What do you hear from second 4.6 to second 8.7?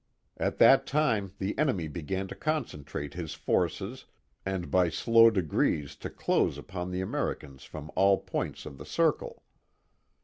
by slow degrees to close upon the Americans from all points